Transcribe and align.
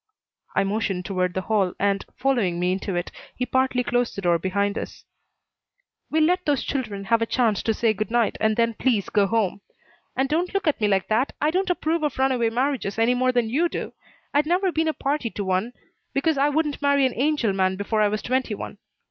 I 0.55 0.63
motioned 0.63 1.05
toward 1.05 1.35
the 1.35 1.41
hall 1.41 1.73
and, 1.79 2.03
following 2.17 2.59
me 2.59 2.71
into 2.71 2.95
it, 2.95 3.11
he 3.35 3.45
partly 3.45 3.83
closed 3.83 4.15
the 4.15 4.21
door 4.23 4.39
behind 4.39 4.75
us. 4.75 5.05
"We'll 6.09 6.23
let 6.23 6.43
those 6.47 6.63
children 6.63 7.03
have 7.03 7.21
a 7.21 7.27
chance 7.27 7.61
to 7.61 7.71
say 7.75 7.93
good 7.93 8.09
night, 8.09 8.35
and 8.41 8.57
then 8.57 8.73
please 8.73 9.09
go 9.09 9.27
home. 9.27 9.61
And 10.15 10.27
don't 10.27 10.55
look 10.55 10.67
at 10.67 10.81
me 10.81 10.87
like 10.87 11.07
that! 11.09 11.33
I 11.39 11.51
don't 11.51 11.69
approve 11.69 12.01
of 12.01 12.17
runaway 12.17 12.49
marriages 12.49 12.97
any 12.97 13.13
more 13.13 13.31
than 13.31 13.47
you 13.51 13.69
do. 13.69 13.93
I'd 14.33 14.47
never 14.47 14.71
be 14.71 14.87
a 14.87 14.93
party 14.95 15.29
to 15.29 15.43
one, 15.43 15.71
because 16.15 16.35
I 16.35 16.49
wouldn't 16.49 16.81
marry 16.81 17.05
an 17.05 17.13
angel 17.15 17.53
man 17.53 17.75
before 17.75 18.01
I 18.01 18.07
was 18.07 18.23
twenty 18.23 18.55
one. 18.55 18.79